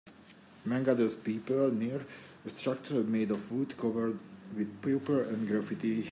[0.65, 2.03] Man gathers paper near
[2.43, 4.17] a structure made of wood covered
[4.57, 5.99] with paper and graffiti.